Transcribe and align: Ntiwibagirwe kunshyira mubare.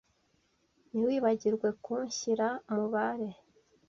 Ntiwibagirwe 0.89 1.69
kunshyira 1.83 2.47
mubare. 2.73 3.29